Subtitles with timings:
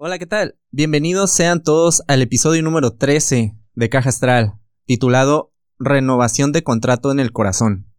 [0.00, 0.56] Hola, ¿qué tal?
[0.70, 7.18] Bienvenidos sean todos al episodio número 13 de Caja Astral, titulado Renovación de contrato en
[7.18, 7.92] el corazón,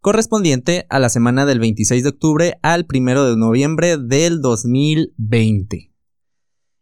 [0.00, 5.94] correspondiente a la semana del 26 de octubre al 1 de noviembre del 2020.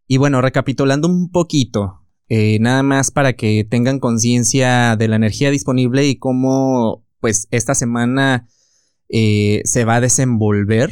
[0.06, 5.50] Y bueno, recapitulando un poquito, eh, nada más para que tengan conciencia de la energía
[5.50, 8.48] disponible y cómo pues esta semana
[9.10, 10.90] eh, se va a desenvolver.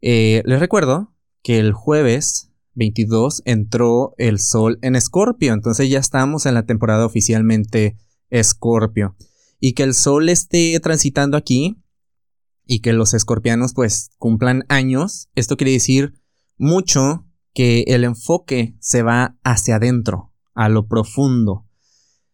[0.00, 6.46] Eh, les recuerdo que el jueves 22 entró el sol en Escorpio, entonces ya estamos
[6.46, 7.96] en la temporada oficialmente
[8.30, 9.16] Escorpio.
[9.60, 11.82] Y que el sol esté transitando aquí
[12.64, 16.14] y que los escorpianos pues cumplan años, esto quiere decir
[16.56, 21.66] mucho que el enfoque se va hacia adentro, a lo profundo.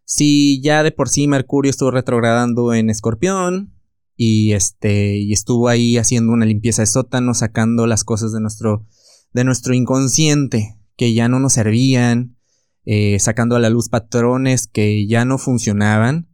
[0.05, 3.74] Si ya de por sí Mercurio estuvo retrogradando en Escorpión
[4.17, 8.87] y este y estuvo ahí haciendo una limpieza de sótano, sacando las cosas de nuestro
[9.33, 12.37] de nuestro inconsciente que ya no nos servían,
[12.85, 16.29] eh, sacando a la luz patrones que ya no funcionaban,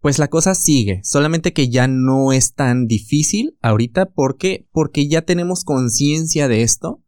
[0.00, 5.22] pues la cosa sigue, solamente que ya no es tan difícil ahorita porque porque ya
[5.22, 7.02] tenemos conciencia de esto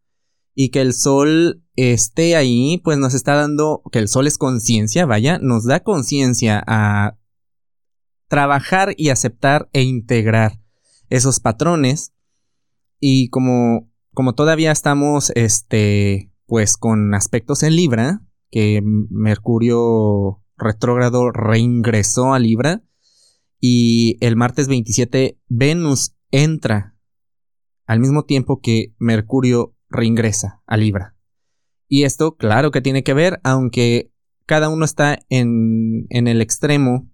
[0.55, 5.07] y que el sol esté ahí, pues nos está dando que el sol es conciencia,
[5.07, 7.18] vaya, nos da conciencia a
[8.29, 10.61] trabajar y aceptar e integrar
[11.09, 12.13] esos patrones
[13.01, 22.35] y como como todavía estamos, este, pues con aspectos en Libra, que Mercurio retrógrado reingresó
[22.35, 22.83] a Libra,
[23.61, 26.97] y el martes 27 Venus entra
[27.87, 31.15] al mismo tiempo que Mercurio reingresa a Libra.
[31.87, 34.11] Y esto, claro que tiene que ver, aunque
[34.47, 37.09] cada uno está en, en el extremo.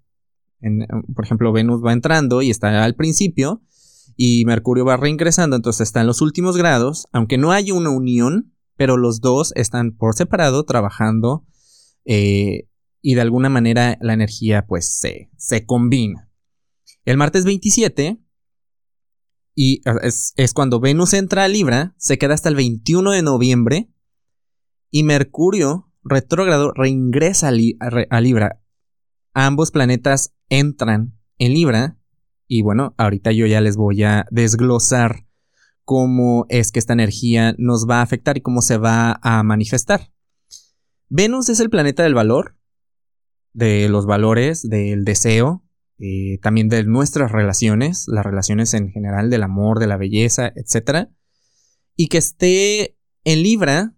[1.14, 3.62] Por ejemplo, Venus va entrando y está al principio,
[4.16, 8.54] y Mercurio va reingresando, entonces está en los últimos grados, aunque no hay una unión,
[8.76, 11.46] pero los dos están por separado trabajando
[12.04, 12.68] eh,
[13.00, 16.30] y de alguna manera la energía pues se, se combina.
[17.04, 18.20] El martes 27
[19.56, 23.91] y es, es, cuando Venus entra a Libra, se queda hasta el 21 de noviembre
[24.91, 28.60] y Mercurio retrógrado reingresa a Libra.
[29.34, 31.99] Ambos planetas entran en Libra
[32.47, 35.27] y bueno, ahorita yo ya les voy a desglosar
[35.84, 40.12] cómo es que esta energía nos va a afectar y cómo se va a manifestar.
[41.09, 42.56] Venus es el planeta del valor,
[43.53, 45.65] de los valores, del deseo,
[45.99, 51.09] eh, también de nuestras relaciones, las relaciones en general, del amor, de la belleza, etc.
[51.97, 53.95] Y que esté en Libra,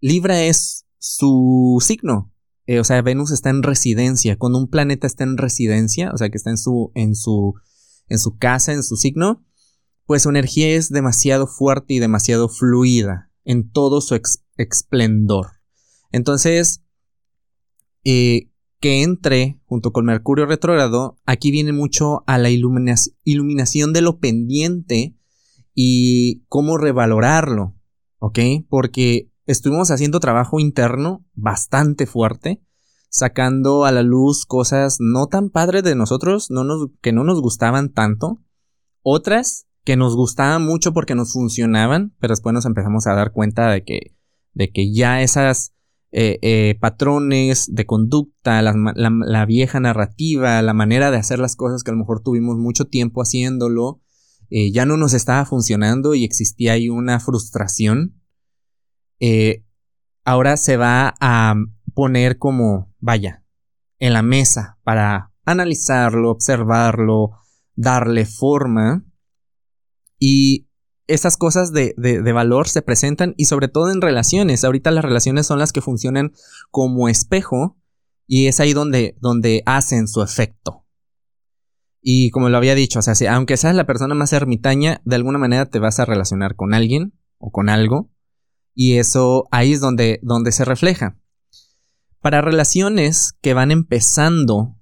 [0.00, 2.33] Libra es su signo,
[2.66, 4.36] eh, o sea, Venus está en residencia.
[4.36, 7.54] Cuando un planeta está en residencia, o sea, que está en su, en su,
[8.08, 9.44] en su casa, en su signo,
[10.06, 14.18] pues su energía es demasiado fuerte y demasiado fluida en todo su
[14.56, 15.52] esplendor.
[16.10, 16.82] Entonces,
[18.04, 18.50] eh,
[18.80, 25.16] que entre junto con Mercurio retrógrado, aquí viene mucho a la iluminación de lo pendiente
[25.74, 27.74] y cómo revalorarlo,
[28.18, 28.38] ¿ok?
[28.68, 32.62] Porque estuvimos haciendo trabajo interno bastante fuerte,
[33.08, 37.40] sacando a la luz cosas no tan padres de nosotros, no nos, que no nos
[37.40, 38.42] gustaban tanto,
[39.02, 43.70] otras que nos gustaban mucho porque nos funcionaban, pero después nos empezamos a dar cuenta
[43.70, 44.16] de que,
[44.54, 45.74] de que ya esas
[46.10, 51.90] eh, eh, patrones de conducta, la, vieja narrativa, la manera de hacer las cosas que
[51.90, 54.00] a lo mejor tuvimos mucho tiempo haciéndolo,
[54.48, 58.22] eh, ya no nos estaba funcionando y existía ahí una frustración
[59.20, 59.64] eh,
[60.24, 61.54] ahora se va a
[61.94, 63.44] poner como, vaya,
[63.98, 67.30] en la mesa para analizarlo, observarlo,
[67.74, 69.04] darle forma.
[70.18, 70.68] Y
[71.06, 71.94] esas cosas de,
[72.32, 74.64] valor se presentan y sobre todo en relaciones.
[74.64, 76.32] Ahorita las relaciones son las que funcionan
[76.70, 77.76] como espejo
[78.26, 80.84] y es ahí donde, donde hacen su efecto.
[82.00, 85.38] Y como lo había dicho, o sea, aunque seas la persona más ermitaña, de alguna
[85.38, 88.10] manera te vas a relacionar con alguien o con algo
[88.74, 91.18] y eso ahí es donde, donde se refleja.
[92.20, 94.76] Para relaciones que van empezando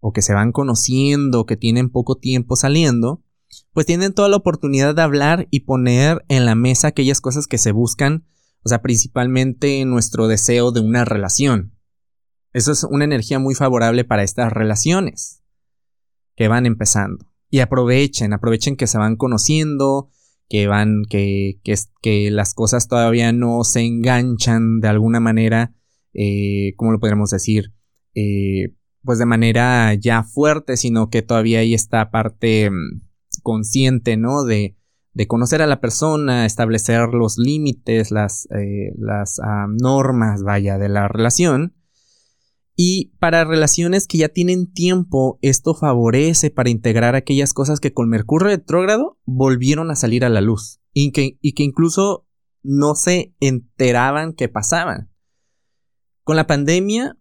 [0.00, 3.22] o que se van conociendo, que tienen poco tiempo saliendo,
[3.72, 7.58] pues tienen toda la oportunidad de hablar y poner en la mesa aquellas cosas que
[7.58, 8.26] se buscan,
[8.62, 11.76] o sea, principalmente nuestro deseo de una relación.
[12.52, 15.42] Eso es una energía muy favorable para estas relaciones
[16.36, 17.26] que van empezando.
[17.50, 20.10] Y aprovechen, aprovechen que se van conociendo,
[20.48, 25.74] que van, que, que, que las cosas todavía no se enganchan de alguna manera,
[26.14, 27.72] eh, ¿cómo lo podríamos decir?
[28.14, 33.02] Eh, pues de manera ya fuerte, sino que todavía hay esta parte mm,
[33.42, 34.44] consciente, ¿no?
[34.44, 34.76] De,
[35.12, 40.88] de conocer a la persona, establecer los límites, las, eh, las ah, normas, vaya, de
[40.88, 41.74] la relación.
[42.78, 48.10] Y para relaciones que ya tienen tiempo, esto favorece para integrar aquellas cosas que con
[48.10, 52.26] Mercurio retrógrado volvieron a salir a la luz y que, y que incluso
[52.62, 55.10] no se enteraban que pasaban.
[56.22, 57.16] Con la pandemia,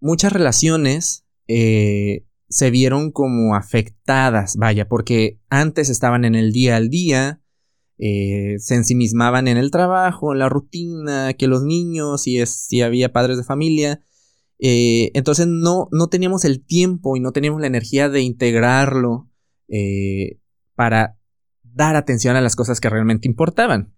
[0.00, 6.88] muchas relaciones eh, se vieron como afectadas, vaya, porque antes estaban en el día al
[6.88, 7.42] día,
[7.98, 12.80] eh, se ensimismaban en el trabajo, en la rutina, que los niños, si, es, si
[12.80, 14.00] había padres de familia,
[14.58, 19.28] eh, entonces no, no teníamos el tiempo y no teníamos la energía de integrarlo
[19.68, 20.38] eh,
[20.74, 21.18] para
[21.62, 23.94] dar atención a las cosas que realmente importaban.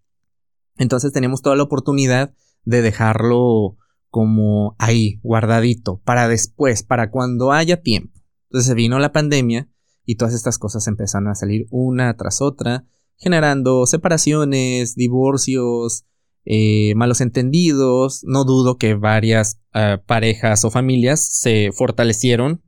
[0.77, 3.77] Entonces teníamos toda la oportunidad de dejarlo
[4.09, 8.19] como ahí, guardadito, para después, para cuando haya tiempo.
[8.51, 9.69] Entonces vino la pandemia
[10.05, 12.87] y todas estas cosas empezaron a salir una tras otra,
[13.17, 16.07] generando separaciones, divorcios,
[16.47, 18.23] eh, malos entendidos.
[18.25, 22.63] No dudo que varias eh, parejas o familias se fortalecieron,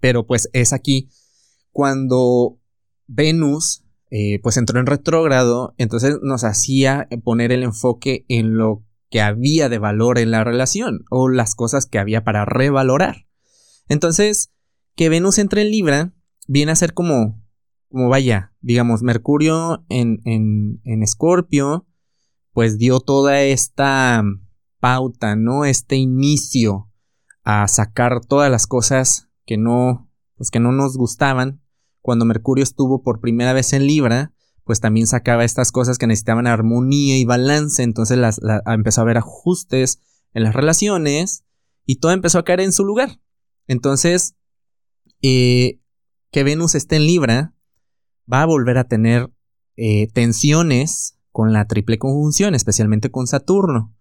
[0.00, 1.08] pero pues es aquí
[1.70, 2.60] cuando
[3.06, 9.20] Venus eh, pues entró en retrógrado, entonces nos hacía poner el enfoque en lo que
[9.20, 13.26] había de valor en la relación o las cosas que había para revalorar.
[13.88, 14.52] Entonces,
[14.96, 16.14] que Venus entre en Libra
[16.46, 17.42] viene a ser como,
[17.90, 21.87] como vaya, digamos, Mercurio en, en, en Escorpio,
[22.58, 24.20] pues dio toda esta
[24.80, 25.64] pauta, ¿no?
[25.64, 26.90] Este inicio
[27.44, 31.62] a sacar todas las cosas que no, pues que no nos gustaban.
[32.00, 34.32] Cuando Mercurio estuvo por primera vez en Libra,
[34.64, 39.18] pues también sacaba estas cosas que necesitaban armonía y balance, entonces las, empezó a haber
[39.18, 40.00] ajustes
[40.34, 41.44] en las relaciones
[41.86, 43.20] y todo empezó a caer en su lugar.
[43.68, 44.34] Entonces,
[45.22, 45.78] eh,
[46.32, 47.54] que Venus esté en Libra
[48.28, 49.30] va a volver a tener
[49.76, 53.94] eh, tensiones con la triple conjunción, especialmente con Saturno,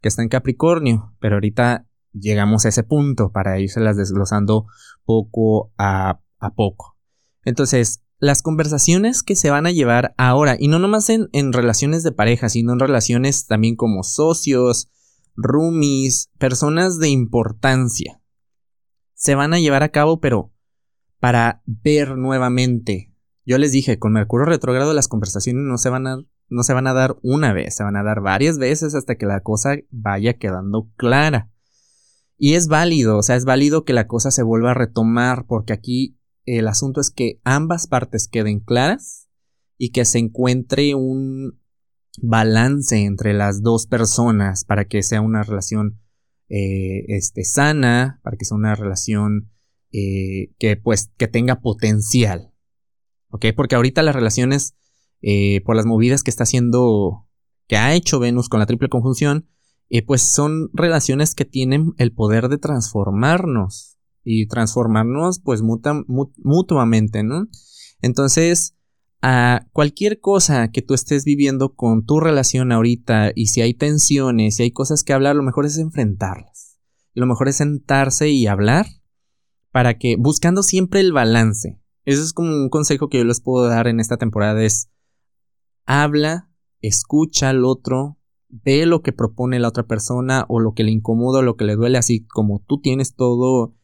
[0.00, 4.66] que está en Capricornio, pero ahorita llegamos a ese punto para las desglosando
[5.04, 6.20] poco a,
[6.54, 6.96] poco.
[7.44, 12.04] Entonces, las conversaciones que se van a llevar ahora, y no nomás en, en relaciones
[12.04, 14.88] de pareja, sino en relaciones también como socios,
[15.34, 18.22] roomies, personas de importancia,
[19.14, 20.52] se van a llevar a cabo, pero
[21.18, 23.12] para ver nuevamente.
[23.44, 26.86] Yo les dije, con Mercurio retrógrado las conversaciones no se van a no se van
[26.86, 30.34] a dar una vez, se van a dar varias veces hasta que la cosa vaya
[30.34, 31.50] quedando clara.
[32.36, 35.72] Y es válido, o sea, es válido que la cosa se vuelva a retomar, porque
[35.72, 39.28] aquí el asunto es que ambas partes queden claras
[39.78, 41.60] y que se encuentre un
[42.20, 46.00] balance entre las dos personas para que sea una relación
[46.48, 49.50] eh, este, sana, para que sea una relación
[49.92, 52.52] eh, que pues que tenga potencial.
[53.28, 53.46] ¿Ok?
[53.56, 54.76] Porque ahorita las relaciones
[55.26, 57.26] eh, por las movidas que está haciendo,
[57.66, 59.48] que ha hecho Venus con la triple conjunción,
[59.88, 67.46] eh, pues son relaciones que tienen el poder de transformarnos y transformarnos pues mutuamente, ¿no?
[68.02, 68.76] Entonces,
[69.22, 74.56] a cualquier cosa que tú estés viviendo con tu relación ahorita y si hay tensiones,
[74.56, 76.78] si hay cosas que hablar, lo mejor es enfrentarlas.
[77.14, 78.86] Lo mejor es sentarse y hablar
[79.70, 81.80] para que, buscando siempre el balance.
[82.04, 84.90] Eso es como un consejo que yo les puedo dar en esta temporada, es
[85.86, 86.50] habla,
[86.80, 91.40] escucha al otro, ve lo que propone la otra persona o lo que le incomoda
[91.40, 93.74] o lo que le duele, así como tú tienes todo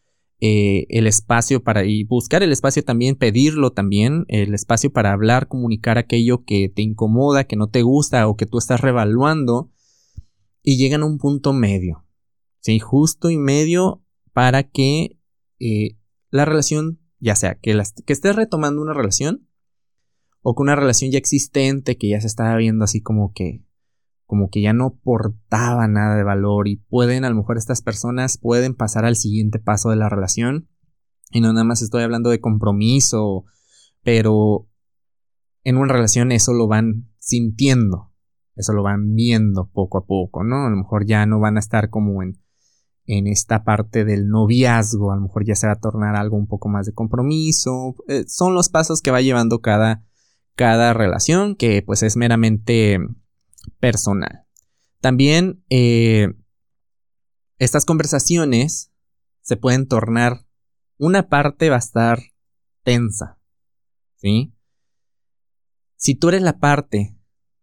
[0.42, 5.48] eh, el espacio para y buscar el espacio también, pedirlo también, el espacio para hablar,
[5.48, 9.70] comunicar aquello que te incomoda, que no te gusta o que tú estás revaluando
[10.62, 12.06] y llegan a un punto medio,
[12.60, 12.78] ¿sí?
[12.78, 14.02] Justo y medio
[14.32, 15.18] para que
[15.58, 15.98] eh,
[16.30, 19.46] la relación, ya sea que, que estés retomando una relación,
[20.42, 23.64] o con una relación ya existente que ya se estaba viendo así como que
[24.26, 28.38] como que ya no portaba nada de valor y pueden a lo mejor estas personas
[28.38, 30.68] pueden pasar al siguiente paso de la relación.
[31.32, 33.44] Y no nada más estoy hablando de compromiso
[34.02, 34.68] pero
[35.64, 38.12] en una relación eso lo van sintiendo
[38.56, 41.60] eso lo van viendo poco a poco no a lo mejor ya no van a
[41.60, 42.40] estar como en
[43.06, 46.46] en esta parte del noviazgo a lo mejor ya se va a tornar algo un
[46.46, 50.04] poco más de compromiso eh, son los pasos que va llevando cada
[50.54, 52.98] cada relación que pues es meramente
[53.78, 54.46] personal.
[55.00, 56.28] También eh,
[57.58, 58.92] estas conversaciones
[59.40, 60.46] se pueden tornar,
[60.98, 62.20] una parte va a estar
[62.82, 63.38] tensa,
[64.16, 64.54] ¿sí?
[65.96, 67.16] Si tú eres la parte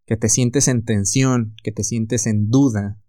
[0.06, 3.00] que te sientes en tensión, que te sientes en duda,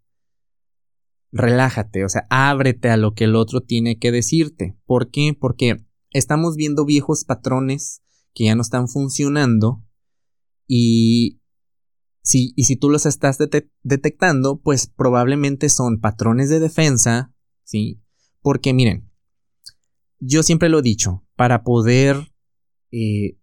[1.33, 4.79] relájate, o sea, ábrete a lo que el otro tiene que decirte.
[4.87, 5.37] ¿Por qué?
[5.39, 8.03] Porque estamos viendo viejos patrones
[8.39, 9.85] que ya no están funcionando
[10.69, 11.41] Y
[12.23, 13.37] si, y si tú los estás
[13.83, 18.01] detectando, pues probablemente son patrones de defensa, ¿sí?
[18.43, 19.11] Porque miren,
[20.21, 22.33] yo siempre lo he dicho, para poder
[22.93, 23.39] eh,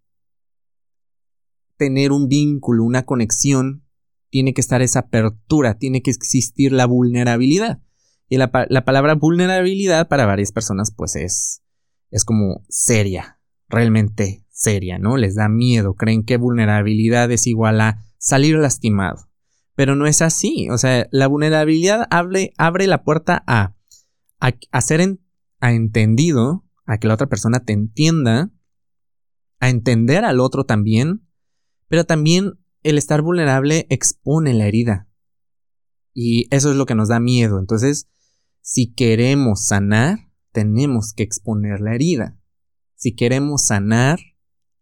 [1.77, 3.83] tener un vínculo, una conexión,
[4.29, 7.81] tiene que estar esa apertura, tiene que existir la vulnerabilidad.
[8.29, 11.63] Y la, palabra vulnerabilidad para varias personas pues es,
[12.11, 15.17] es como seria, realmente seria, ¿no?
[15.17, 19.29] Les da miedo, creen que vulnerabilidad es igual a salir lastimado.
[19.75, 22.53] Pero no es así, o sea, la vulnerabilidad abre,
[22.87, 23.75] la puerta a,
[24.39, 25.19] a, ser
[25.59, 28.51] a entendido, a que la otra persona te entienda,
[29.59, 31.27] a entender al otro también,
[31.89, 35.09] pero también el estar vulnerable expone la herida.
[36.13, 37.59] Y eso es lo que nos da miedo.
[37.59, 38.07] Entonces,
[38.61, 42.39] si queremos sanar, tenemos que exponer la herida.
[42.95, 44.19] Si queremos sanar,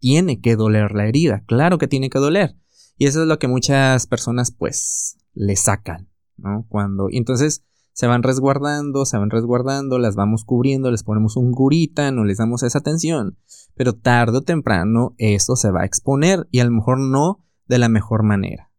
[0.03, 1.45] tiene que doler la herida.
[1.47, 2.57] Claro que tiene que doler.
[2.97, 6.65] Y eso es lo que muchas personas pues le sacan, ¿no?
[6.67, 7.09] Cuando...
[7.09, 12.11] Y entonces se van resguardando, se van resguardando, las vamos cubriendo, les ponemos un gurita,
[12.11, 13.37] no les damos esa atención.
[13.75, 17.77] Pero tarde o temprano eso se va a exponer y a lo mejor no de
[17.77, 18.73] la mejor manera.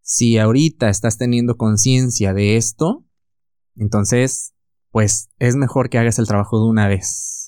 [0.00, 3.04] Si ahorita estás teniendo conciencia de esto,
[3.76, 4.54] entonces,
[4.90, 7.41] pues es mejor que hagas el trabajo de una vez.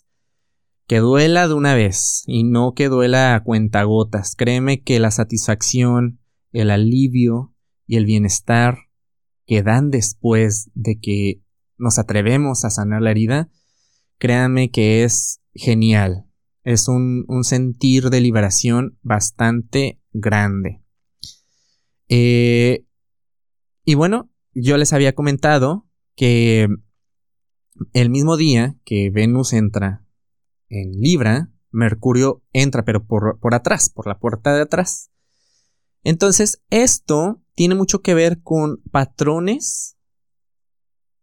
[0.87, 4.37] Que duela de una vez y no que duela a cuentagotas.
[4.37, 6.21] Créeme que la satisfacción,
[6.53, 7.55] el alivio
[7.87, 8.91] y el bienestar
[9.47, 11.43] que dan después de que
[11.79, 13.51] nos atrevemos a sanar la herida,
[14.19, 16.27] créanme que es genial.
[16.63, 20.83] Es un, sentir de liberación bastante grande.
[22.09, 22.87] Eh,
[23.85, 25.87] y bueno, yo les había comentado
[26.17, 26.69] que
[27.93, 30.04] el mismo día que Venus entra
[30.75, 35.11] en Libra, Mercurio entra, pero por, por atrás, por la puerta de atrás.
[36.03, 39.97] Entonces, esto tiene mucho que ver con patrones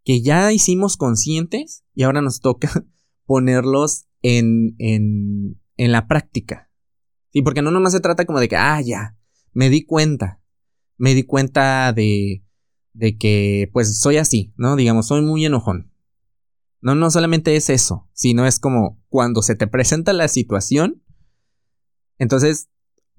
[0.04, 2.70] que ya hicimos conscientes y ahora nos toca
[3.26, 6.70] ponerlos en, en, en la práctica.
[7.32, 9.18] Sí, porque no nomás se trata como de que, ah, ya,
[9.54, 10.42] me di cuenta,
[10.98, 12.44] me di cuenta de,
[12.94, 14.76] de que, pues, soy así, ¿no?
[14.76, 15.91] Digamos, soy muy enojón.
[16.82, 21.04] No, no solamente es eso, sino es como cuando se te presenta la situación,
[22.18, 22.70] entonces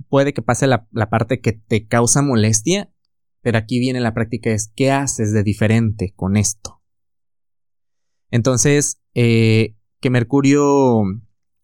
[0.09, 2.93] puede que pase la, parte que te causa molestia
[3.43, 6.81] pero aquí viene la práctica es, ¿qué haces de diferente con esto?
[8.31, 11.03] Entonces, eh, que Mercurio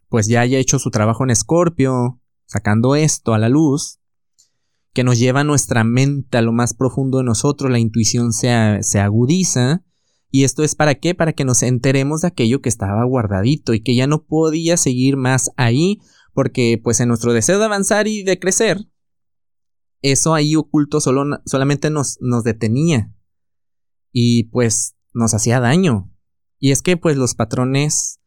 [0.09, 4.00] pues ya haya hecho su trabajo en Escorpio, sacando esto a la luz,
[4.93, 9.85] que nos lleva nuestra mente a lo más profundo de nosotros, la intuición se agudiza,
[10.31, 11.15] y esto es para qué?
[11.15, 15.17] Para que nos enteremos de aquello que estaba guardadito y que ya no podía seguir
[15.17, 16.01] más ahí,
[16.35, 18.89] porque pues en nuestro deseo de avanzar y de crecer,
[20.03, 23.13] eso ahí oculto solo, solamente nos, nos detenía
[24.13, 26.13] y pues nos hacía daño.
[26.59, 28.21] Y es que pues los patrones,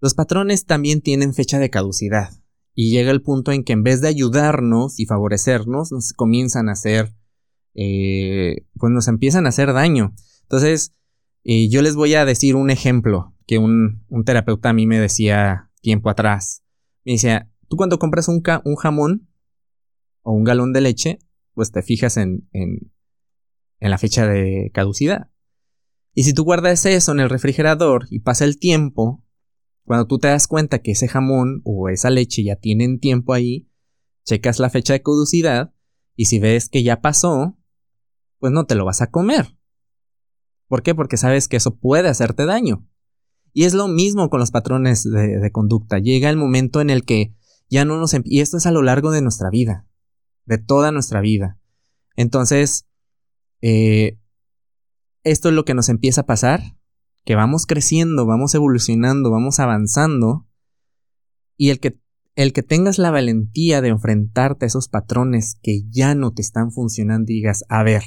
[0.00, 2.30] los patrones también tienen fecha de caducidad
[2.74, 6.72] y llega el punto en que en vez de ayudarnos y favorecernos, nos comienzan a
[6.72, 7.14] hacer,
[7.74, 10.14] eh, pues nos empiezan a hacer daño.
[10.42, 10.94] Entonces,
[11.44, 14.98] eh, yo les voy a decir un ejemplo que un, un, terapeuta a mí me
[14.98, 16.64] decía tiempo atrás.
[17.04, 19.28] Me decía, tú cuando compras un, un jamón,
[20.22, 21.18] o un galón de leche,
[21.54, 22.92] pues te fijas en, en,
[23.80, 25.30] la fecha de caducidad.
[26.14, 29.24] Y si tú guardas eso en el refrigerador y pasa el tiempo,
[29.84, 33.68] cuando tú te das cuenta que ese jamón o esa leche ya tienen tiempo ahí,
[34.24, 35.74] checas la fecha de caducidad
[36.14, 37.58] y si ves que ya pasó,
[38.38, 39.56] pues no te lo vas a comer.
[40.72, 40.94] ¿Por qué?
[40.94, 42.88] Porque sabes que eso puede hacerte daño.
[43.52, 45.98] Y es lo mismo con los patrones de, conducta.
[45.98, 47.34] Llega el momento en el que
[47.68, 48.16] ya no nos...
[48.24, 49.86] Y esto es a lo largo de nuestra vida
[50.46, 51.60] de toda nuestra vida.
[52.16, 52.86] Entonces,
[53.60, 54.18] eh,
[55.24, 56.78] esto es lo que nos empieza a pasar,
[57.26, 60.48] que vamos creciendo, vamos evolucionando, vamos avanzando,
[61.58, 62.00] y el que,
[62.34, 66.72] el que tengas la valentía de enfrentarte a esos patrones que ya no te están
[66.72, 68.04] funcionando, digas, a ver,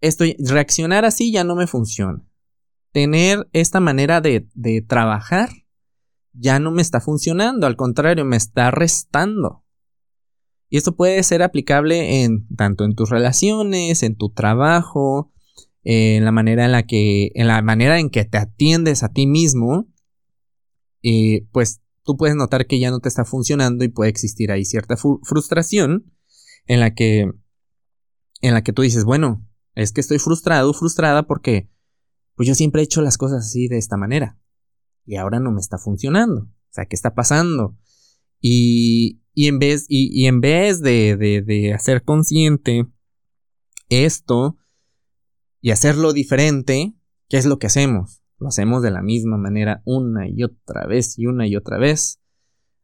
[0.00, 2.22] esto, reaccionar así ya no me funciona.
[2.92, 5.50] Tener esta manera de, de trabajar
[6.32, 9.64] ya no me está funcionando, al contrario, me está restando.
[10.68, 15.32] Y esto puede ser aplicable en tanto en tus relaciones, en tu trabajo,
[15.84, 19.26] en la manera en la que, en la manera en que te atiendes a ti
[19.26, 19.86] mismo,
[21.52, 24.96] pues tú puedes notar que ya no te está funcionando y puede existir ahí cierta
[24.96, 26.12] frustración
[26.66, 27.30] en la que,
[28.40, 29.45] en la que tú dices, bueno,
[29.76, 31.70] es que estoy frustrado, frustrada porque
[32.34, 34.38] pues yo siempre he hecho las cosas así de esta manera
[35.04, 36.42] y ahora no me está funcionando.
[36.42, 37.78] O sea, ¿qué está pasando?
[38.40, 42.86] Y, Y en vez, y, en vez de, de, de hacer consciente
[43.88, 44.56] esto
[45.60, 46.94] y hacerlo diferente,
[47.28, 48.22] ¿qué es lo que hacemos?
[48.38, 52.20] Lo hacemos de la misma manera una y otra vez y una y otra vez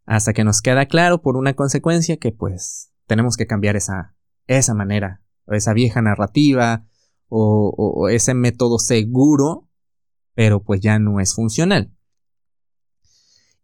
[0.05, 4.75] hasta que nos queda claro por una consecuencia que pues tenemos que cambiar esa, esa
[4.75, 5.22] manera,
[5.57, 6.87] esa vieja narrativa,
[7.35, 9.69] o, ese método seguro,
[10.35, 11.97] pero pues ya no es funcional.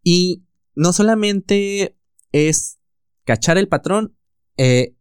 [0.03, 0.43] Y
[0.73, 1.95] no solamente
[2.31, 2.79] es
[3.25, 4.17] cachar el patrón,
[4.57, 4.95] eh,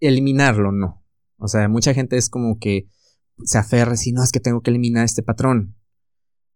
[0.00, 1.04] eliminarlo, no.
[1.36, 2.88] O sea, mucha gente es como que
[3.44, 5.76] se aferra si no es que tengo que eliminar este patrón.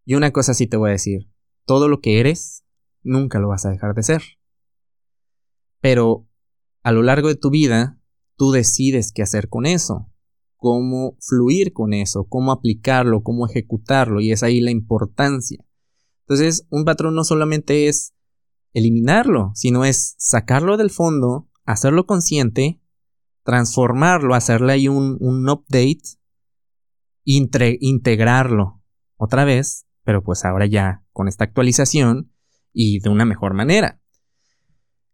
[0.07, 1.31] Y una cosa sí te voy a decir,
[1.67, 2.65] todo lo que eres
[3.03, 4.23] nunca lo vas a dejar de ser.
[5.81, 6.27] Pero
[6.83, 8.00] a lo largo de tu vida,
[8.41, 10.11] tú decides qué hacer con eso,
[10.57, 15.63] cómo fluir con eso, cómo aplicarlo, cómo ejecutarlo, y es ahí la importancia.
[16.21, 18.15] Entonces, un patrón no solamente es
[18.73, 22.81] eliminarlo, sino es sacarlo del fondo, hacerlo consciente,
[23.43, 26.01] transformarlo, hacerle ahí un, update,
[27.25, 28.83] integrarlo
[29.17, 32.33] otra vez, pero pues ahora ya con esta actualización
[32.73, 34.01] y de una mejor manera.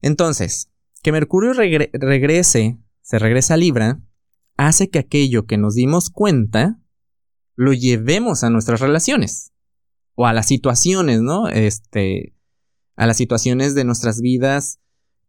[0.01, 0.71] Entonces,
[1.03, 4.01] que Mercurio regrese, se regresa a Libra,
[4.57, 6.81] hace que aquello que nos dimos cuenta
[7.55, 9.53] lo llevemos a nuestras relaciones
[10.17, 11.47] o a las situaciones, ¿no?
[11.47, 12.35] Este,
[12.97, 14.81] a las situaciones de nuestras vidas,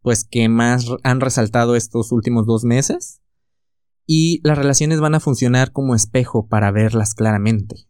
[0.01, 3.21] pues que más han resaltado estos últimos dos meses.
[4.07, 7.87] Y las relaciones van a funcionar como espejo para verlas claramente.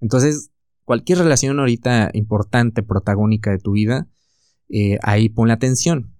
[0.00, 0.50] Entonces,
[0.84, 4.10] cualquier relación ahorita importante, protagónica de tu vida,
[4.68, 6.14] eh, ahí pon la atención.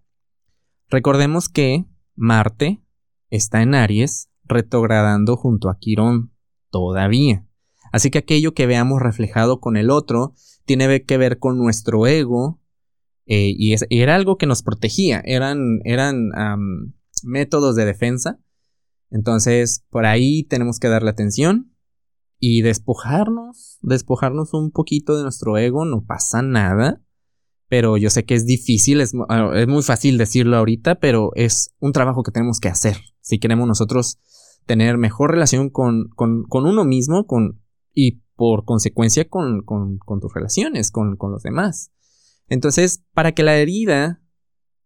[0.88, 1.84] Recordemos que
[2.14, 2.82] Marte
[3.30, 6.32] está en Aries, retrogradando junto a Quirón
[6.70, 7.46] todavía.
[7.92, 12.60] Así que aquello que veamos reflejado con el otro tiene que ver con nuestro ego
[13.26, 16.30] eh, y, era algo que nos protegía, eran, eran
[17.22, 18.40] métodos de defensa.
[19.10, 21.74] Entonces, por ahí tenemos que darle atención
[22.38, 27.02] y despojarnos, despojarnos un poquito de nuestro ego, no pasa nada.
[27.70, 31.92] Pero yo sé que es difícil, es, ah, muy fácil decirlo ahorita, pero es un
[31.92, 32.98] trabajo que tenemos que hacer.
[33.22, 34.18] Si queremos nosotros
[34.66, 37.62] tener mejor relación con, con, uno mismo con,
[37.94, 41.90] y por consecuencia con, con tus relaciones, con, los demás.
[42.48, 44.20] Entonces, para que la herida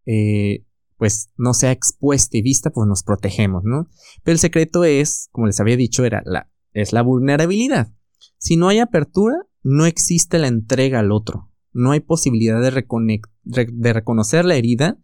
[0.07, 0.65] eh,
[0.97, 3.89] pues no sea expuesta y vista, pues nos protegemos, ¿no?
[4.23, 7.95] Pero el secreto es, como les había dicho, era la es la vulnerabilidad.
[8.37, 11.51] Si no hay apertura, no existe la entrega al otro.
[11.75, 14.99] No hay posibilidad de, reconocer la herida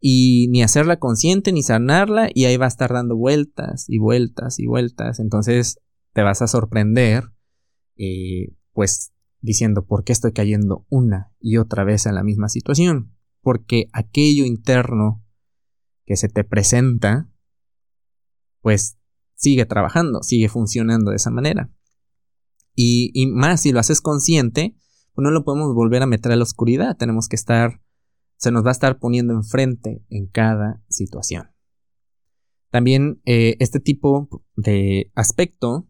[0.00, 4.58] y ni hacerla consciente ni sanarla y ahí va a estar dando vueltas y vueltas
[4.58, 5.20] y vueltas.
[5.20, 5.78] Entonces
[6.12, 7.32] te vas a sorprender
[7.96, 13.14] eh, pues diciendo por qué estoy cayendo una y otra vez en la misma situación.
[13.40, 15.24] Porque aquello interno
[16.04, 17.30] que se te presenta
[18.60, 18.98] pues
[19.34, 21.70] sigue trabajando, sigue funcionando de esa manera.
[22.74, 24.76] Y, más si lo haces consciente,
[25.18, 27.82] pues no lo podemos volver a meter a la oscuridad, tenemos que estar,
[28.36, 31.50] se nos va a estar poniendo enfrente en cada situación.
[32.70, 35.88] También eh, este tipo de aspecto,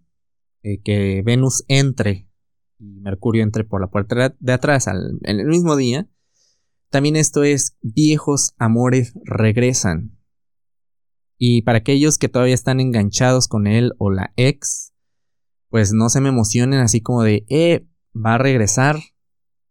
[0.62, 2.30] eh, que Venus entre
[2.78, 6.08] y Mercurio entre por la puerta de atrás en el mismo día,
[6.88, 10.18] también esto es viejos amores regresan.
[11.36, 14.94] Y para aquellos que todavía están enganchados con él o la ex,
[15.68, 17.86] pues no se me emocionen así como de, eh,
[18.16, 18.96] va a regresar,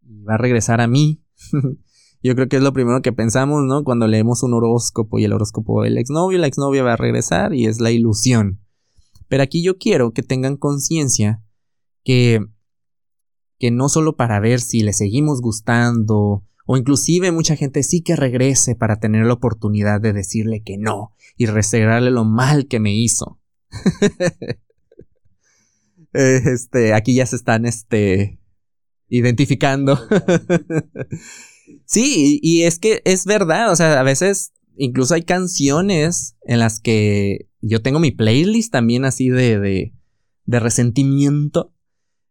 [0.07, 1.23] va a regresar a mí.
[2.23, 3.83] Yo creo que es lo primero que pensamos, ¿no?
[3.83, 7.67] Cuando leemos un horóscopo y el horóscopo del exnovio, la exnovia va a regresar y
[7.67, 8.59] es la ilusión.
[9.27, 11.43] Pero aquí yo quiero que tengan conciencia
[12.03, 12.39] que,
[13.59, 18.15] que no solo para ver si le seguimos gustando o inclusive mucha gente sí que
[18.15, 22.93] regrese para tener la oportunidad de decirle que no y restregarle lo mal que me
[22.95, 23.39] hizo.
[26.13, 28.39] Este, aquí ya se están, este,
[29.09, 29.99] identificando.
[31.85, 36.79] sí, y es que es verdad, o sea, a veces incluso hay canciones en las
[36.79, 41.73] que yo tengo mi playlist también así de, de, resentimiento.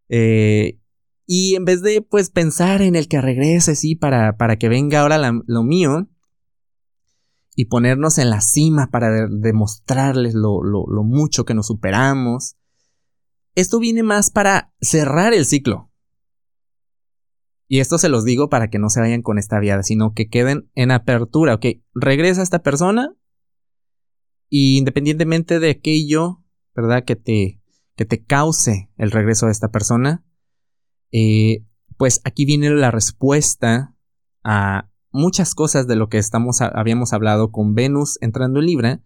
[0.08, 0.78] Eh,
[1.26, 5.00] y en vez de pues pensar en el que regrese, sí, para, para que venga
[5.00, 6.08] ahora lo mío,
[7.56, 12.56] y ponernos en la cima para demostrarles lo, lo, mucho que nos superamos,
[13.54, 15.90] esto viene más para cerrar el ciclo.
[17.68, 20.28] Y esto se los digo para que no se vayan con esta viada, sino que
[20.28, 21.54] queden en apertura.
[21.54, 23.16] Ok, regresa esta persona.
[24.48, 27.04] Y independientemente de aquello, ¿verdad?
[27.04, 27.60] Que te,
[27.96, 30.24] que te cause el regreso de esta persona,
[31.10, 31.64] eh,
[31.96, 33.96] pues aquí viene la respuesta
[34.44, 39.00] a muchas cosas de lo que estamos, habíamos hablado con Venus entrando en Libra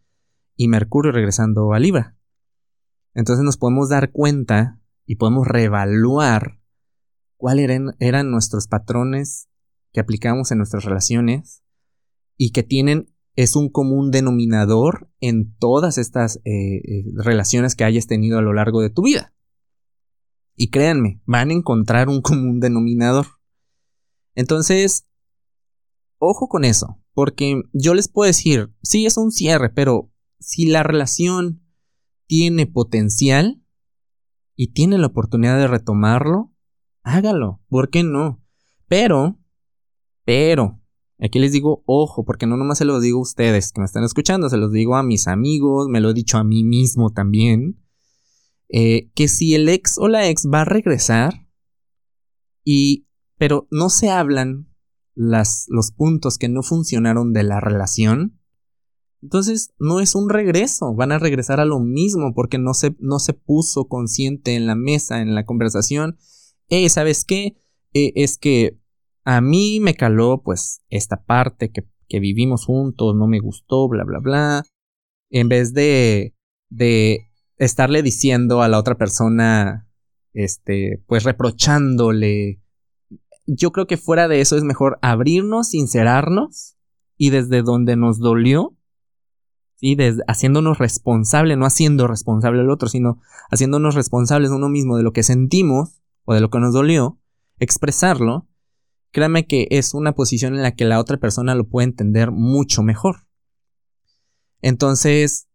[0.56, 2.16] y Mercurio regresando a Libra.
[3.14, 6.59] Entonces nos podemos dar cuenta y podemos reevaluar
[7.40, 9.48] cuáles eran, nuestros patrones
[9.92, 11.62] que aplicamos en nuestras relaciones
[12.36, 18.06] y que tienen es un común denominador en todas estas eh, eh, relaciones que hayas
[18.06, 19.34] tenido a lo largo de tu vida.
[20.54, 23.26] Y créanme, van a encontrar un común denominador.
[24.34, 25.08] Entonces,
[26.18, 30.82] ojo con eso, porque yo les puedo decir, sí es un cierre, pero si la
[30.82, 31.62] relación
[32.26, 33.64] tiene potencial
[34.56, 36.49] y tiene la oportunidad de retomarlo,
[37.02, 38.42] hágalo, ¿por qué no?
[38.88, 39.38] Pero,
[40.24, 40.80] pero,
[41.18, 44.04] aquí les digo, ojo, porque no nomás se lo digo a ustedes que me están
[44.04, 47.80] escuchando, se los digo a mis amigos, me lo he dicho a mí mismo también,
[48.68, 51.46] eh, que si el ex o la ex va a regresar,
[52.64, 54.68] y, pero no se hablan
[55.14, 58.40] los puntos que no funcionaron de la relación,
[59.22, 63.18] entonces no es un regreso, van a regresar a lo mismo porque no se, no
[63.18, 66.18] se puso consciente en la mesa, en la conversación.
[66.88, 67.56] ¿Sabes qué?
[67.92, 68.78] Eh, es que
[69.24, 71.84] a mí me caló pues esta parte que,
[72.18, 74.64] vivimos juntos, no me gustó, bla, bla, bla.
[75.30, 76.34] En vez de,
[76.68, 79.88] de estarle diciendo a la otra persona,
[80.32, 82.60] este, pues reprochándole.
[83.46, 86.76] Yo creo que fuera de eso es mejor abrirnos, sincerarnos
[87.16, 88.76] y desde donde nos dolió,
[89.76, 89.96] ¿sí?
[90.26, 95.22] haciéndonos responsable, no haciendo responsable al otro, sino haciéndonos responsables uno mismo de lo que
[95.22, 97.18] sentimos o de lo que nos dolió,
[97.58, 98.46] expresarlo,
[99.10, 102.84] créame que es una posición en la que la otra persona lo puede entender mucho
[102.84, 103.26] mejor.
[104.62, 105.48] Entonces,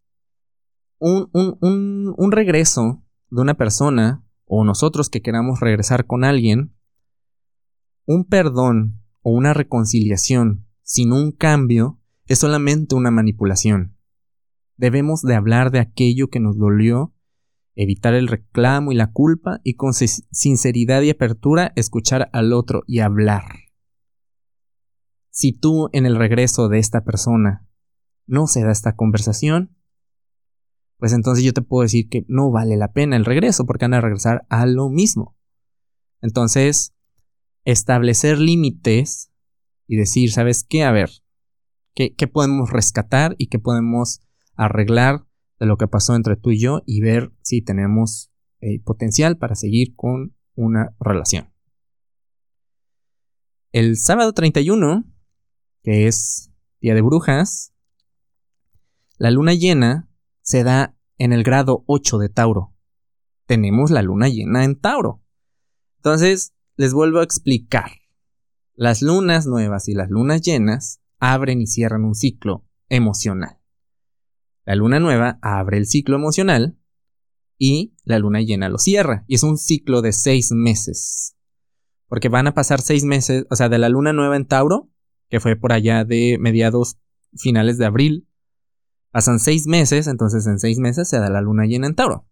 [0.99, 6.75] un, un, un regreso de una persona o nosotros que queramos regresar con alguien,
[8.05, 13.95] un perdón o una reconciliación sin un cambio es solamente una manipulación.
[14.75, 17.14] Debemos de hablar de aquello que nos dolió,
[17.75, 22.99] evitar el reclamo y la culpa y con sinceridad y apertura escuchar al otro y
[22.99, 23.43] hablar.
[25.29, 27.67] Si tú en el regreso de esta persona
[28.25, 29.75] no se da esta conversación,
[30.97, 33.95] pues entonces yo te puedo decir que no vale la pena el regreso porque van
[33.95, 35.35] a regresar a lo mismo.
[36.21, 36.95] Entonces,
[37.65, 39.31] establecer límites
[39.87, 40.83] y decir, ¿sabes qué?
[40.83, 41.11] A ver,
[41.93, 44.21] ¿qué, qué podemos rescatar y qué podemos
[44.55, 45.24] arreglar
[45.59, 49.55] de lo que pasó entre tú y yo y ver si tenemos eh, potencial para
[49.55, 51.51] seguir con una relación.
[53.71, 55.03] El sábado 31,
[55.83, 57.73] que es Día de Brujas,
[59.17, 60.09] la luna llena
[60.41, 62.73] se da en el grado 8 de Tauro.
[63.45, 65.21] Tenemos la luna llena en Tauro.
[65.97, 67.91] Entonces, les vuelvo a explicar.
[68.73, 73.59] Las lunas nuevas y las lunas llenas abren y cierran un ciclo emocional.
[74.65, 76.77] La luna nueva abre el ciclo emocional
[77.57, 79.23] y la luna llena lo cierra.
[79.27, 81.35] Y es un ciclo de seis meses.
[82.07, 84.89] Porque van a pasar seis meses, o sea, de la luna nueva en Tauro,
[85.29, 86.97] que fue por allá de mediados
[87.35, 88.27] finales de abril,
[89.11, 92.27] pasan seis meses, entonces en seis meses se da la luna llena en Tauro.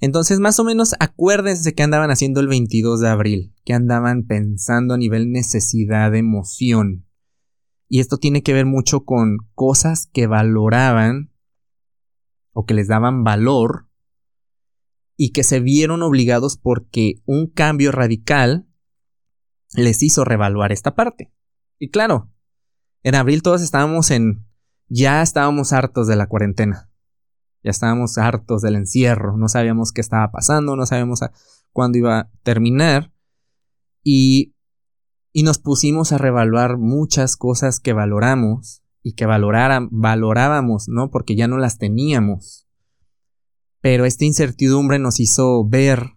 [0.00, 4.94] Entonces, más o menos acuérdense que andaban haciendo el 22 de abril, que andaban pensando
[4.94, 7.06] a nivel necesidad, emoción.
[7.88, 11.31] Y esto tiene que ver mucho con cosas que valoraban
[12.52, 13.88] o que les daban valor
[15.16, 18.66] y que se vieron obligados porque un cambio radical
[19.74, 21.32] les hizo revaluar esta parte.
[21.78, 22.30] Y claro,
[23.02, 24.46] en abril todos estábamos en...
[24.88, 26.90] ya estábamos hartos de la cuarentena.
[27.62, 31.20] Ya estábamos hartos del encierro, no sabíamos qué estaba pasando, no sabíamos
[31.70, 33.12] cuándo iba a terminar.
[34.02, 34.56] Y,
[35.32, 41.10] y nos pusimos a revaluar muchas cosas que valoramos y que valoraran, valorábamos, ¿no?
[41.10, 42.66] Porque ya no las teníamos.
[43.80, 46.16] Pero esta incertidumbre nos hizo ver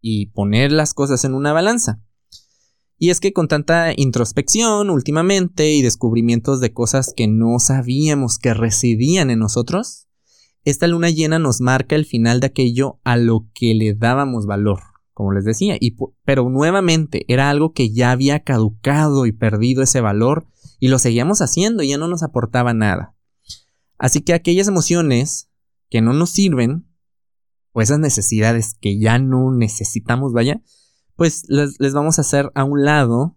[0.00, 2.02] y poner las cosas en una balanza.
[2.98, 8.54] Y es que con tanta introspección últimamente y descubrimientos de cosas que no sabíamos que
[8.54, 10.06] residían en nosotros,
[10.64, 14.80] esta luna llena nos marca el final de aquello a lo que le dábamos valor,
[15.12, 20.00] como les decía, y, pero nuevamente era algo que ya había caducado y perdido ese
[20.00, 20.48] valor
[20.86, 23.16] y lo seguíamos haciendo y ya no nos aportaba nada.
[23.98, 25.50] Así que aquellas emociones
[25.90, 26.86] que no nos sirven,
[27.72, 30.62] o esas necesidades que ya no necesitamos, vaya,
[31.16, 33.36] pues les, vamos a hacer a un lado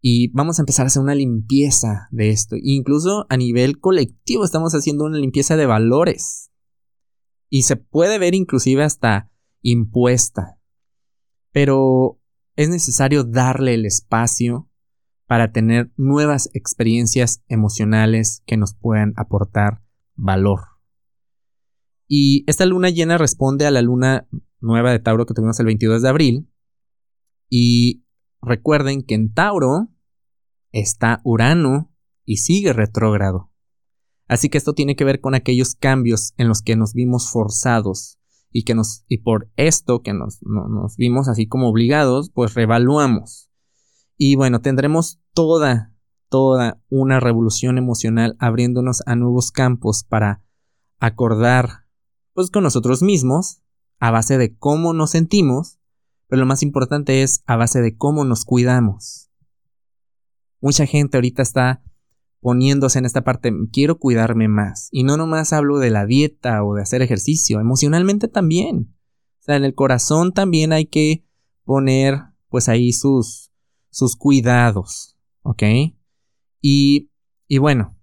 [0.00, 2.56] y vamos a empezar a hacer una limpieza de esto.
[2.60, 6.50] incluso a nivel colectivo estamos haciendo una limpieza de valores.
[7.48, 9.30] Y se puede ver inclusive hasta
[9.62, 10.58] impuesta.
[11.52, 12.20] Pero
[12.56, 14.67] es necesario darle el espacio
[15.28, 19.82] para tener nuevas experiencias emocionales que nos puedan aportar
[20.16, 20.60] valor.
[22.08, 24.26] Y esta luna llena responde a la luna
[24.60, 26.50] nueva de Tauro que tuvimos el 22 de abril.
[27.50, 28.06] Y
[28.40, 29.88] recuerden que en Tauro
[30.72, 33.52] está Urano y sigue retrógrado.
[34.28, 38.18] Así que esto tiene que ver con aquellos cambios en los que nos vimos forzados
[38.50, 43.47] y que nos y por esto que nos, nos vimos así como obligados, pues revaluamos.
[44.18, 45.94] Y bueno, tendremos toda,
[46.28, 50.42] toda una revolución emocional abriéndonos a nuevos campos para
[50.98, 51.86] acordar
[52.34, 53.62] pues con nosotros mismos
[54.00, 55.78] a base de cómo nos sentimos,
[56.26, 59.30] pero lo más importante es a base de cómo nos cuidamos.
[60.60, 61.82] Mucha gente ahorita está
[62.40, 64.88] poniéndose en esta parte, quiero cuidarme más.
[64.90, 68.94] Y no nomás hablo de la dieta o de hacer ejercicio, emocionalmente también.
[69.40, 71.24] O sea, en el corazón también hay que
[71.64, 73.52] poner pues ahí sus,
[73.90, 75.62] sus cuidados, ¿ok?
[76.60, 77.10] Y,
[77.46, 77.96] y bueno,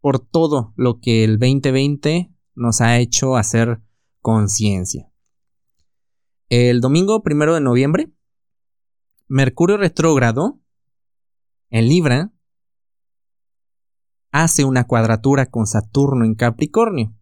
[0.00, 3.82] por todo lo que el 2020 nos ha hecho hacer
[4.20, 5.10] conciencia.
[6.48, 8.12] El domingo primero de noviembre,
[9.28, 10.60] Mercurio retrógrado
[11.70, 12.32] en Libra
[14.30, 17.14] hace una cuadratura con Saturno en Capricornio.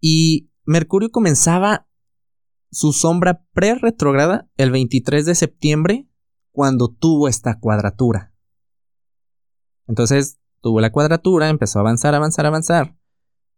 [0.00, 1.88] Y Mercurio comenzaba
[2.72, 6.08] su sombra pre-retrograda el 23 de septiembre
[6.50, 8.34] cuando tuvo esta cuadratura.
[9.86, 12.96] Entonces tuvo la cuadratura, empezó a avanzar, avanzar, avanzar.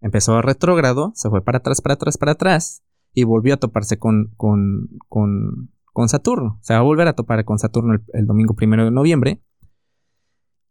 [0.01, 3.99] Empezó a retrógrado, se fue para atrás, para atrás, para atrás y volvió a toparse
[3.99, 6.59] con, con, con, con Saturno.
[6.63, 9.45] Se va a volver a topar con Saturno el, domingo primero de noviembre.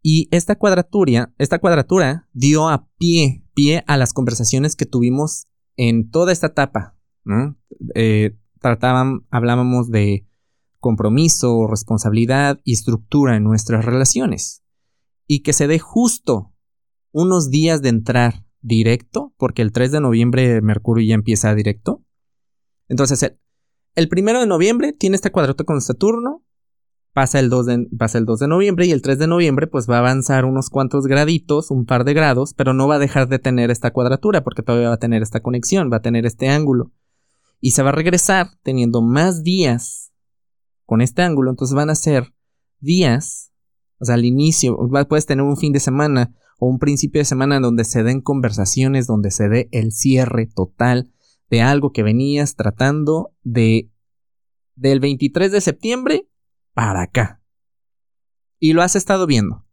[0.01, 6.10] Y esta cuadratura, esta cuadratura dio a pie, pie a las conversaciones que tuvimos en
[6.10, 6.92] toda esta etapa
[7.95, 10.25] eh, trataban, hablábamos de
[10.79, 14.63] compromiso, responsabilidad y estructura en nuestras relaciones.
[15.27, 16.53] Y que se dé justo
[17.12, 22.03] unos días de entrar directo, porque el 3 de noviembre Mercurio ya empieza directo.
[22.89, 23.39] Entonces, el,
[23.95, 26.43] el 1 de noviembre tiene este cuadrato con Saturno,
[27.13, 29.89] pasa el, 2 de, pasa el 2 de noviembre y el 3 de noviembre pues
[29.89, 33.29] va a avanzar unos cuantos graditos, un par de grados, pero no va a dejar
[33.29, 36.49] de tener esta cuadratura porque todavía va a tener esta conexión, va a tener este
[36.49, 36.91] ángulo
[37.65, 40.12] y se va a regresar teniendo más días
[40.86, 41.49] con este ángulo.
[41.49, 42.34] Entonces van a ser
[42.82, 43.54] días,
[43.99, 47.62] o sea, al inicio, puedes tener un fin de semana o un principio de semana
[47.62, 51.13] donde se den conversaciones, donde se dé el cierre total
[51.49, 53.89] de algo que venías tratando de
[54.76, 56.30] del 23 de septiembre
[56.73, 57.41] para acá.
[58.60, 59.65] Y lo has estado viendo.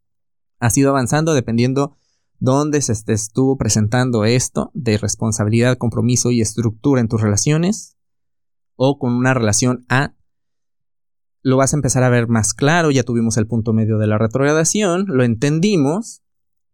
[0.61, 1.97] Has ido avanzando dependiendo
[2.41, 7.97] donde se estuvo presentando esto de responsabilidad, compromiso y estructura en tus relaciones
[8.77, 10.15] o con una relación A,
[11.43, 14.19] lo vas a empezar a ver más claro, ya tuvimos el punto medio de la
[14.19, 16.23] retrogradación, lo entendimos,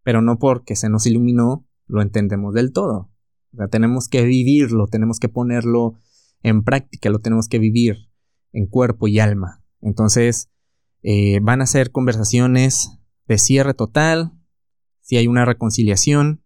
[0.03, 3.11] pero no porque se nos iluminó, lo entendemos del todo.
[3.53, 5.95] O sea, tenemos que vivirlo, tenemos que ponerlo
[6.43, 8.09] en práctica, lo tenemos que vivir
[8.53, 9.65] en cuerpo y alma.
[9.81, 10.49] Entonces,
[11.03, 14.36] eh, van a ser conversaciones de cierre total,
[15.07, 16.42] si hay una reconciliación,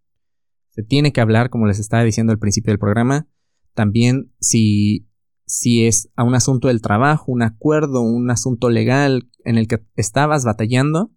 [0.69, 3.27] se tiene que hablar, como les estaba diciendo al principio del programa.
[3.73, 5.09] También si,
[5.47, 9.83] si es a un asunto del trabajo, un acuerdo, un asunto legal en el que
[9.97, 11.11] estabas batallando,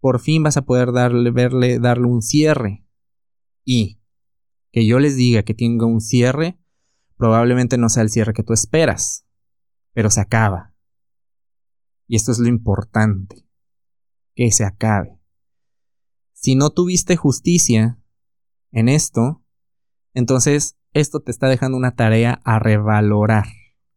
[0.00, 2.82] por fin vas a poder darle, verle, darle un cierre.
[3.62, 4.00] Y
[4.72, 6.58] que yo les diga que tenga un cierre,
[7.18, 9.26] probablemente no sea el cierre que tú esperas,
[9.92, 10.72] pero se acaba.
[12.06, 13.46] Y esto es lo importante,
[14.34, 15.17] que se acabe.
[16.40, 17.98] Si no tuviste justicia
[18.70, 19.42] en esto,
[20.14, 23.46] entonces esto te está dejando una tarea a revalorar,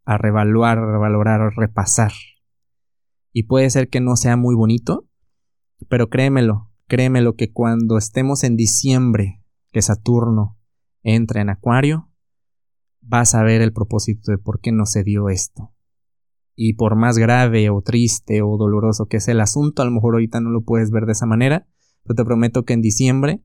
[0.05, 2.11] a revaluar, a revalorar, a repasar.
[3.31, 5.07] Y puede ser que no sea muy bonito,
[5.87, 10.57] pero créemelo, créemelo que cuando estemos en diciembre, que Saturno
[11.03, 12.09] entra en Acuario,
[13.01, 15.75] vas a ver el propósito de por qué no se dio esto.
[16.55, 20.15] Y por más grave o triste o doloroso que sea el asunto, a lo mejor
[20.15, 21.67] ahorita no lo puedes ver de esa manera,
[22.03, 23.41] pero te prometo que en diciembre,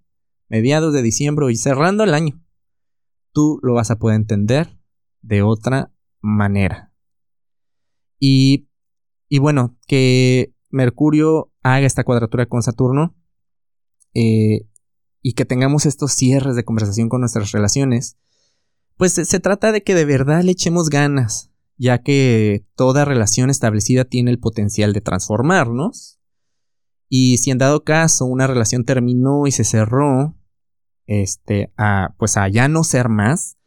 [0.49, 2.43] mediados de diciembre y cerrando el año,
[3.33, 4.79] tú lo vas a poder entender
[5.23, 6.93] de otra manera.
[8.19, 8.69] Y,
[9.29, 13.15] y bueno, que Mercurio haga esta cuadratura con Saturno
[14.15, 14.67] eh,
[15.21, 18.17] y que tengamos estos cierres de conversación con nuestras relaciones,
[18.97, 24.05] pues se trata de que de verdad le echemos ganas, ya que toda relación establecida
[24.05, 26.19] tiene el potencial de transformarnos
[27.09, 30.37] y si en dado caso una relación terminó y se cerró,
[31.07, 33.59] este, a, pues a ya no ser más,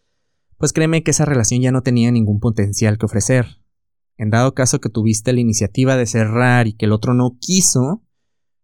[0.58, 3.62] pues créeme que esa relación ya no tenía ningún potencial que ofrecer.
[4.17, 8.04] En dado caso que tuviste la iniciativa de cerrar y que el otro no quiso,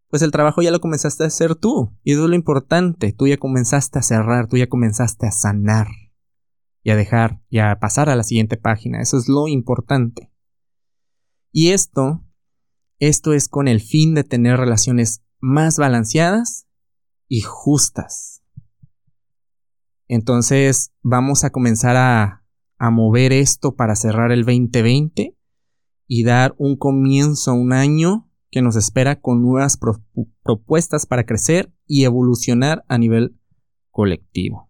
[0.09, 1.97] pues el trabajo ya lo comenzaste a hacer tú.
[2.03, 3.13] Y eso es lo importante.
[3.13, 5.87] Tú ya comenzaste a cerrar, tú ya comenzaste a sanar
[6.83, 9.01] y a dejar y a pasar a la siguiente página.
[9.01, 10.29] Eso es lo importante.
[11.53, 12.24] Y esto,
[12.99, 16.67] esto es con el fin de tener relaciones más balanceadas
[17.27, 18.41] y justas.
[20.07, 22.41] Entonces vamos a comenzar a,
[22.91, 25.35] mover esto para cerrar el 2020
[26.07, 29.79] y dar un comienzo a un año que nos espera con nuevas
[30.43, 33.39] propuestas para crecer y evolucionar a nivel
[33.89, 34.69] colectivo.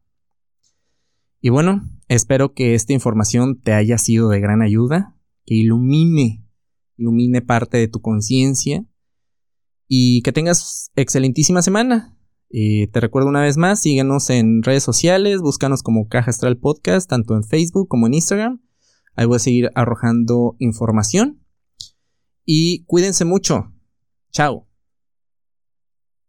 [1.41, 6.44] Y bueno, espero que esta información te haya sido de gran ayuda, que ilumine,
[6.97, 8.85] ilumine parte de tu conciencia
[9.87, 12.17] y que tengas excelentísima semana.
[12.49, 17.09] Eh, te recuerdo una vez más, síguenos en redes sociales, búscanos como Caja Astral Podcast,
[17.09, 18.61] tanto en Facebook como en Instagram.
[19.15, 21.41] Ahí voy a seguir arrojando información.
[22.45, 23.73] Y cuídense mucho.
[24.31, 24.67] Chao.